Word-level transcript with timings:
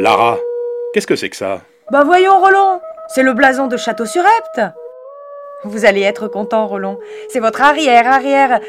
Lara, 0.00 0.38
qu'est-ce 0.94 1.06
que 1.06 1.14
c'est 1.14 1.28
que 1.28 1.36
ça? 1.36 1.60
Bah 1.90 2.04
voyons, 2.04 2.40
Roland, 2.40 2.80
c'est 3.08 3.22
le 3.22 3.34
blason 3.34 3.66
de 3.66 3.76
Château-sur-Epte. 3.76 4.72
Vous 5.64 5.84
allez 5.84 6.00
être 6.00 6.26
content, 6.26 6.66
Roland. 6.66 6.98
C'est 7.28 7.38
votre 7.38 7.60
arrière, 7.60 8.10
arrière. 8.10 8.60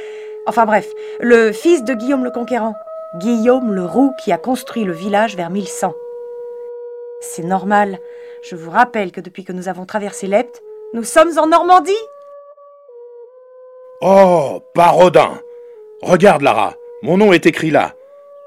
Enfin 0.45 0.65
bref, 0.65 0.89
le 1.21 1.53
fils 1.53 1.85
de 1.85 1.93
Guillaume 1.93 2.25
le 2.25 2.31
Conquérant. 2.31 2.75
Guillaume 3.15 3.73
le 3.73 3.85
Roux 3.85 4.11
qui 4.21 4.33
a 4.33 4.37
construit 4.37 4.83
le 4.83 4.91
village 4.91 5.37
vers 5.37 5.49
1100. 5.49 5.93
C'est 7.21 7.43
normal. 7.43 7.99
Je 8.41 8.57
vous 8.57 8.69
rappelle 8.69 9.13
que 9.13 9.21
depuis 9.21 9.45
que 9.45 9.53
nous 9.53 9.69
avons 9.69 9.85
traversé 9.85 10.27
l'Epte, 10.27 10.61
nous 10.93 11.05
sommes 11.05 11.37
en 11.37 11.47
Normandie. 11.47 11.93
Oh, 14.01 14.59
Parodin 14.73 15.39
Regarde, 16.01 16.41
Lara, 16.41 16.73
mon 17.03 17.15
nom 17.15 17.31
est 17.31 17.45
écrit 17.45 17.71
là. 17.71 17.93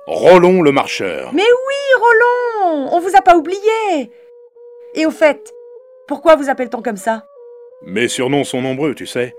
Rollon 0.07 0.61
le 0.63 0.71
marcheur. 0.71 1.31
Mais 1.33 1.43
oui, 1.43 2.01
Roland 2.01 2.89
On 2.93 3.01
vous 3.01 3.17
a 3.17 3.23
pas 3.23 3.37
oublié 3.37 4.11
Et 4.95 5.07
au 5.07 5.11
fait, 5.11 5.53
pourquoi 6.07 6.37
vous 6.37 6.51
appelle-t-on 6.51 6.83
comme 6.83 6.99
ça? 6.99 7.25
Mes 7.83 8.09
surnoms 8.09 8.45
sont 8.45 8.61
nombreux, 8.61 8.95
tu 8.95 9.07
sais. 9.07 9.35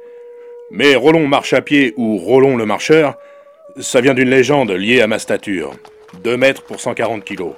Mais 0.71 0.95
Rollon 0.95 1.27
marche 1.27 1.53
à 1.53 1.61
pied 1.61 1.93
ou 1.97 2.17
Rollon 2.17 2.57
le 2.57 2.65
marcheur, 2.65 3.15
ça 3.79 4.01
vient 4.01 4.15
d'une 4.15 4.29
légende 4.29 4.71
liée 4.71 5.01
à 5.01 5.07
ma 5.07 5.19
stature. 5.19 5.73
2 6.23 6.37
mètres 6.37 6.63
pour 6.63 6.79
140 6.79 7.23
kilos. 7.23 7.53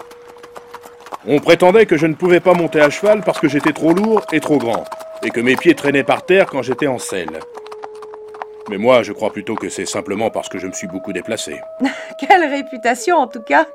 On 1.26 1.40
prétendait 1.40 1.86
que 1.86 1.98
je 1.98 2.08
ne 2.08 2.16
pouvais 2.16 2.40
pas 2.40 2.54
monter 2.54 2.82
à 2.82 2.90
cheval 2.90 3.22
parce 3.26 3.40
que 3.40 3.48
j'étais 3.48 3.74
trop 3.74 3.94
lourd 3.94 4.26
et 4.32 4.40
trop 4.40 4.58
grand, 4.58 4.84
et 5.24 5.30
que 5.30 5.40
mes 5.40 5.56
pieds 5.56 5.76
traînaient 5.76 6.04
par 6.04 6.26
terre 6.26 6.48
quand 6.48 6.62
j'étais 6.62 6.88
en 6.88 7.00
selle. 7.00 7.40
Mais 8.70 8.78
moi, 8.78 9.04
je 9.04 9.14
crois 9.14 9.32
plutôt 9.32 9.56
que 9.56 9.70
c'est 9.70 9.86
simplement 9.86 10.30
parce 10.30 10.50
que 10.50 10.58
je 10.58 10.68
me 10.68 10.74
suis 10.74 10.88
beaucoup 10.88 11.14
déplacé. 11.14 11.60
Quelle 12.20 12.44
réputation 12.50 13.18
en 13.18 13.28
tout 13.28 13.42
cas 13.42 13.66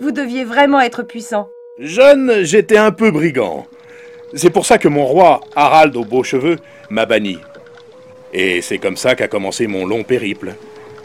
Vous 0.00 0.12
deviez 0.12 0.44
vraiment 0.44 0.80
être 0.80 1.02
puissant. 1.02 1.50
Jeune, 1.78 2.42
j'étais 2.44 2.78
un 2.78 2.92
peu 2.92 3.10
brigand. 3.10 3.66
C'est 4.34 4.50
pour 4.50 4.66
ça 4.66 4.78
que 4.78 4.88
mon 4.88 5.04
roi, 5.04 5.40
Harald 5.54 5.96
aux 5.96 6.04
beaux 6.04 6.22
cheveux, 6.24 6.56
m'a 6.90 7.06
banni. 7.06 7.38
Et 8.32 8.60
c'est 8.62 8.78
comme 8.78 8.96
ça 8.96 9.14
qu'a 9.14 9.28
commencé 9.28 9.66
mon 9.66 9.86
long 9.86 10.02
périple. 10.02 10.54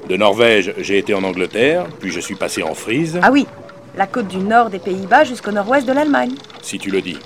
De 0.08 0.18
Norvège, 0.18 0.74
j'ai 0.78 0.98
été 0.98 1.14
en 1.14 1.24
Angleterre, 1.24 1.86
puis 2.00 2.12
je 2.12 2.20
suis 2.20 2.36
passé 2.36 2.64
en 2.64 2.74
Frise, 2.74 3.20
Ah 3.22 3.32
oui, 3.32 3.46
la 3.96 4.08
côte 4.08 4.28
du 4.28 4.38
nord 4.38 4.70
des 4.70 4.80
Pays-Bas 4.80 5.24
jusqu'au 5.26 5.52
nord-ouest 5.52 5.88
de 5.88 5.94
l'Allemagne. 5.94 6.34
si 6.62 6.78
tu 6.80 6.90
le 6.90 7.02
dis. 7.02 7.18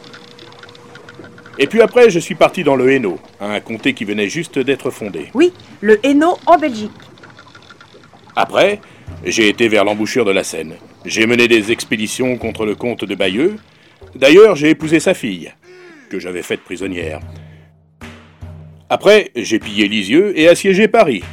Et 1.58 1.68
puis 1.68 1.82
après, 1.82 2.10
je 2.10 2.20
suis 2.20 2.36
parti 2.36 2.64
dans 2.64 2.76
le 2.76 2.92
Hainaut, 2.92 3.20
un 3.40 3.60
comté 3.62 3.94
qui 3.94 4.04
venait 4.04 4.28
juste 4.28 4.60
d'être 4.60 4.90
fondé. 4.90 5.30
Oui, 5.34 5.54
le 5.82 6.06
Hainaut 6.06 6.38
en 6.46 6.58
Belgique. 6.58 6.92
Après, 8.36 8.82
j'ai 9.24 9.48
été 9.48 9.70
vers 9.70 9.86
l'embouchure 9.86 10.26
de 10.26 10.32
la 10.32 10.44
Seine. 10.44 10.74
J'ai 11.06 11.26
mené 11.26 11.48
des 11.48 11.72
expéditions 11.72 12.38
contre 12.38 12.66
le 12.66 12.76
comte 12.76 13.06
de 13.06 13.16
Bayeux. 13.16 13.56
D'ailleurs, 14.16 14.56
j'ai 14.56 14.70
épousé 14.70 15.00
sa 15.00 15.14
fille, 15.14 15.54
que 16.10 16.20
j'avais 16.20 16.42
faite 16.42 16.62
prisonnière. 16.62 17.22
Après, 18.90 19.32
j'ai 19.36 19.60
pillé 19.60 19.88
Lisieux 19.88 20.38
et 20.38 20.50
assiégé 20.50 20.88
Paris. 20.88 21.24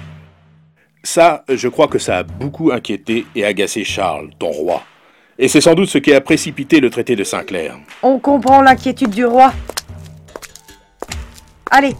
Ça, 1.02 1.44
je 1.48 1.68
crois 1.68 1.88
que 1.88 1.98
ça 1.98 2.18
a 2.18 2.22
beaucoup 2.22 2.70
inquiété 2.70 3.26
et 3.34 3.44
agacé 3.44 3.82
Charles, 3.82 4.30
ton 4.38 4.50
roi. 4.50 4.84
Et 5.38 5.48
c'est 5.48 5.60
sans 5.60 5.74
doute 5.74 5.88
ce 5.88 5.98
qui 5.98 6.14
a 6.14 6.20
précipité 6.20 6.78
le 6.78 6.90
traité 6.90 7.16
de 7.16 7.24
Saint-Clair. 7.24 7.76
On 8.02 8.20
comprend 8.20 8.62
l'inquiétude 8.62 9.10
du 9.10 9.24
roi. 9.24 9.52
Allez, 11.74 11.96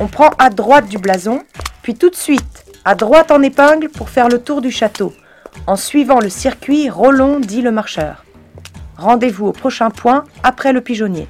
on 0.00 0.08
prend 0.08 0.30
à 0.40 0.50
droite 0.50 0.88
du 0.88 0.98
blason, 0.98 1.44
puis 1.82 1.94
tout 1.94 2.10
de 2.10 2.16
suite 2.16 2.64
à 2.84 2.96
droite 2.96 3.30
en 3.30 3.40
épingle 3.42 3.90
pour 3.90 4.10
faire 4.10 4.28
le 4.28 4.42
tour 4.42 4.60
du 4.60 4.72
château, 4.72 5.12
en 5.68 5.76
suivant 5.76 6.18
le 6.18 6.28
circuit 6.28 6.90
Rollon 6.90 7.38
dit 7.38 7.62
le 7.62 7.70
marcheur. 7.70 8.24
Rendez-vous 8.96 9.46
au 9.46 9.52
prochain 9.52 9.90
point 9.90 10.24
après 10.42 10.72
le 10.72 10.80
pigeonnier. 10.80 11.28